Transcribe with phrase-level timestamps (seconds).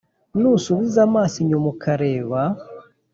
[0.39, 2.41] nusubiza amaso inyuma ukareba